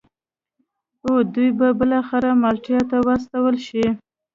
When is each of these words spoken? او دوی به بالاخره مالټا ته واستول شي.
او 1.05 1.13
دوی 1.33 1.49
به 1.59 1.67
بالاخره 1.79 2.29
مالټا 2.41 2.79
ته 2.89 2.97
واستول 3.07 3.55
شي. 3.67 3.85